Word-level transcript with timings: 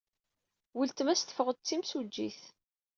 Weltma-s 0.75 1.21
teffeɣ-d 1.23 1.57
d 1.59 1.65
timsujjit. 1.67 2.41